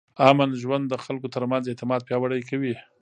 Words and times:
امن 0.29 0.49
ژوند 0.61 0.85
د 0.89 0.95
خلکو 1.05 1.27
ترمنځ 1.35 1.63
اعتماد 1.67 2.01
پیاوړی 2.07 2.41
کوي. 2.49 2.73